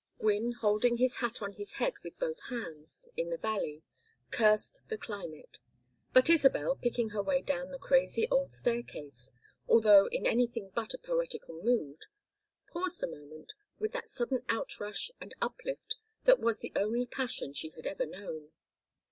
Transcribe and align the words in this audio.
Gwynne 0.17 0.53
holding 0.53 0.97
his 0.97 1.17
hat 1.17 1.43
on 1.43 1.51
his 1.51 1.73
head 1.73 1.93
with 2.01 2.17
both 2.17 2.39
hands, 2.49 3.07
in 3.15 3.29
the 3.29 3.37
valley, 3.37 3.83
cursed 4.31 4.81
the 4.89 4.97
climate, 4.97 5.59
but 6.11 6.27
Isabel 6.27 6.75
picking 6.75 7.09
her 7.09 7.21
way 7.21 7.43
down 7.43 7.69
the 7.69 7.77
crazy 7.77 8.27
old 8.31 8.51
staircase, 8.51 9.29
although 9.67 10.07
in 10.07 10.25
anything 10.25 10.71
but 10.73 10.95
a 10.95 10.97
poetical 10.97 11.61
mood, 11.61 11.99
paused 12.73 13.03
a 13.03 13.07
moment 13.07 13.53
with 13.77 13.91
that 13.91 14.09
sudden 14.09 14.43
outrush 14.49 15.11
and 15.21 15.35
uplift 15.39 15.97
that 16.25 16.39
was 16.39 16.61
the 16.61 16.73
only 16.75 17.05
passion 17.05 17.53
she 17.53 17.69
had 17.69 17.85
ever 17.85 18.07
known. 18.07 18.49